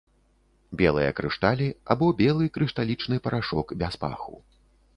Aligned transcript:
Белыя 0.79 1.11
крышталі 1.19 1.67
або 1.95 2.09
белы 2.23 2.49
крышталічны 2.57 3.21
парашок 3.27 3.77
без 3.85 3.93
паху. 4.05 4.35